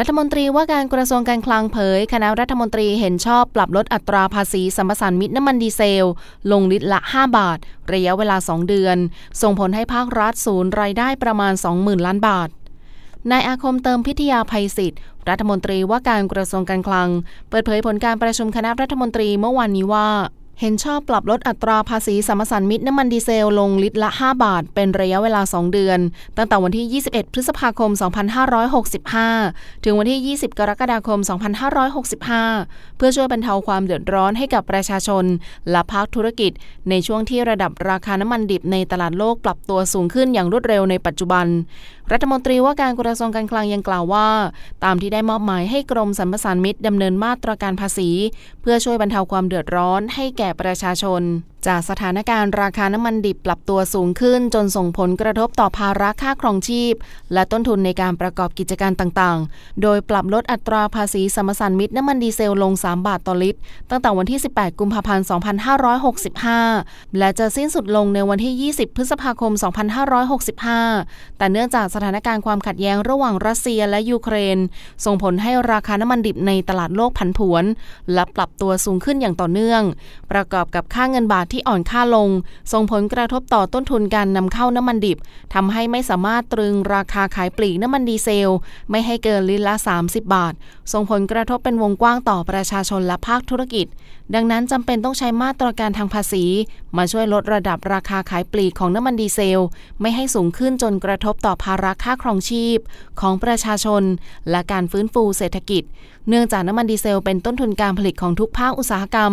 [0.00, 6.08] รัฐมนตรีว่าการกระทรวงการคลังเผย คณะรัฐมนตรีเห็นชอบปรับลดอัตราภาษีสัมปทานมิตรน้ำมันดีเซล
[6.52, 7.58] ลงลิตรละ 5 บาท
[7.92, 8.96] ระยะเวลา 2 เดือน
[9.42, 12.48] ส่งผลให้ภาครัฐศูนย์รายได้ประมาณ 20,000 ล้านบาท
[13.30, 17.08] นายอาคมเติมพิทยาภัยศิษย์รัฐมนตรีว่าการกระทรวงการคลัง
[17.48, 20.08] เปิดเผยผลการประชุมคณะรัฐมนตรีเมื่อวานนี้ว่า
[20.60, 25.98] เห็นชอบปรับลดอัตราภาษีสัมปทานมิตรน้ำมันดีเซลลงลิตรละ 5 บาท เป็นระยะเวลา 2 เดือน
[26.36, 27.90] ตั้งแต่วันที่ 21 พฤษภาคม
[29.26, 31.18] 2565 ถึงวันที่ 20 กรกฎาคม
[32.28, 35.24] 2565 เพื่อช่วยบรรเทาความเดือดร้อนให้กับประชาชน
[35.70, 36.52] และภาคธุรกิจ
[36.90, 41.46] ในช่วงที่ระดับราคาน้ำมันดิบในตลาดโลกปรับตัวสูงขึ้นอย่างรวดเร็วในปัจจุบัน
[42.12, 44.28] รัฐมนตรีว่าการกระทรวงการคลังยังกล่าวว่า
[44.84, 48.10] ตามที่ได้มอบหมายให้กรมสรรพสานมิตรดำเนินมาตรการภาษี
[48.60, 51.22] เพื่อช่วยบรรเทาความเดือดร้อนให้แก่ประชาชน
[51.66, 56.94] จากสถานการณ์ราคาน้ำมันดิบปรับตัวสูงขึ้น จนส่งผลกระทบต่อภาระค่าครองชีพ
[57.32, 65.24] และต้นทุนในการประกอบกิจการต่างๆ โดยปรับลดอัตราภาษีสัมปทานมิตรน้ำมันดีเซลลง 3 บาทต่อลิตร ตั้งแต่วันที่ 18 กุมภาพันธ์
[66.60, 69.52] 2565 และจะสิ้นสุดลงในวันที่ 20 พฤษภาคม
[70.46, 74.58] 2565 แต่เนื่องจากสถานการณ์ความขัดแย้งระหว่างรัสเซียและยูเครน
[75.04, 77.64] ส่งผลให้ราคาน้ำมันดิบในตลาดโลกผันผวน
[78.12, 79.82] และปรับตัวสูงขึ้นอย่างต่อเนื่อง
[80.32, 82.28] ประกอบกับค่าเงินบาทที่อ่อนค่าลง
[82.72, 85.18] ส่งผลกระทบต่อต้นทุนการนำเข้าน้ำมันดิบ
[85.54, 88.52] ทำให้ไม่สามารถตรึงราคาขายปลีกน้ำมันดีเซล
[88.90, 90.54] ไม่ให้เกินลิตรละ 30 บาท
[90.92, 93.86] ส่งผลกระทบเป็นวงกว้างต่อประชาชนและภาคธุรกิจ
[94.34, 96.44] ดังนั้นจำเป็นต้องใช้มาตรการทางภาษี
[96.96, 99.62] มาช่วยลดระดับราคาขายปลีกของน้ำมันดีเซล
[100.00, 102.78] ไม่ให้สูงขึ้นจนกระทบต่อภาระค่าครองชีพ
[103.20, 104.02] ของประชาชน
[104.50, 105.82] และการฟื้นฟูเศรษฐกิจ
[106.28, 109.32] เนื่องจากน้ำมันดีเซลเป็นต้นทุนการผลิตของทุกภาคอุตสาหกรรม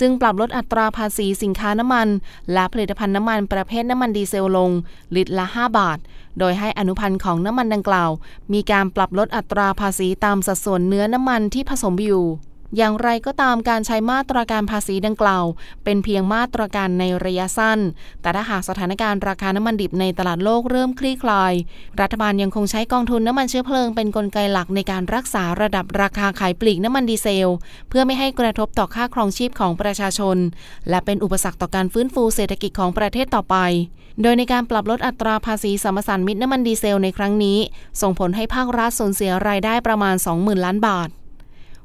[0.00, 2.08] จึงปรับลดอัตราภาษีสินค้าน้ำมัน
[2.52, 4.70] และผลิตภัณฑ์น้ำมันประเภทน้ำมันดีเซลลง
[5.14, 5.98] ลิตรละ 5 บาท
[6.38, 8.10] โดยให้อนุพันธ์ของน้ำมันดังกล่าว
[8.52, 12.24] มีการปรับลดอัตราภาษีตามสัดส่วนเนื้อน้ำมันที่ผสมอยู่
[12.76, 15.44] อย่างไรก็ตามการใช้มาตรการภาษีดังกล่าว
[15.84, 17.78] เป็นเพียงมาตรการในระยะสั้น
[18.20, 21.52] แต่ถ้าหากสถานการณ์ราคาน้ำมันดิบในตลาดโลกเริ่มคลี่คลาย
[22.00, 27.52] รัฐบาลยังคงใช้กองทุนน้ำมันเชื้อเพลิงเป็นนกลไกหลักในการรักษาระดับราคาขายปลีกน้ำมันดีเซล
[27.88, 30.36] เพื่อไม่ให้กระทบต่อค่าครองชีพของประชาชน
[30.88, 33.56] และเป็นอุปสรรคต่อการฟื้นฟูเศรษฐกิจของประเทศต่อไป
[34.22, 37.58] โดยในการปรับลดอัตราภาษีสมปทานมิตรน้ำมันดีเซลในครั้งนี้
[38.00, 41.10] ส่งผลให้ภาครัฐสูญเสียรายได้ประมาณ 20,000 ล้านบาท